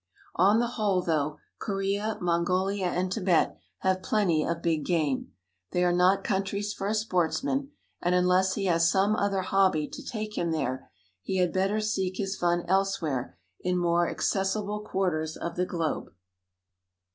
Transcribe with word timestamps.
On 0.37 0.57
the 0.59 0.65
whole, 0.65 1.03
though 1.03 1.37
Korea, 1.59 2.17
Mongolia 2.19 2.87
and 2.87 3.11
Tibet 3.11 3.55
have 3.81 4.01
plenty 4.01 4.43
of 4.43 4.63
big 4.63 4.83
game, 4.83 5.31
they 5.73 5.83
are 5.83 5.93
not 5.93 6.23
countries 6.23 6.73
for 6.73 6.87
a 6.87 6.95
sportsman, 6.95 7.69
and 8.01 8.15
unless 8.15 8.55
he 8.55 8.65
has 8.65 8.89
some 8.89 9.15
other 9.15 9.43
hobby 9.43 9.87
to 9.89 10.03
take 10.03 10.39
him 10.39 10.49
there, 10.49 10.89
he 11.21 11.37
had 11.37 11.53
better 11.53 11.79
seek 11.79 12.17
his 12.17 12.35
fun 12.35 12.63
elsewhere 12.67 13.37
in 13.59 13.77
more 13.77 14.09
accessible 14.09 14.79
quarters 14.79 15.37
of 15.37 15.55
the 15.55 15.67
globe. 15.67 16.11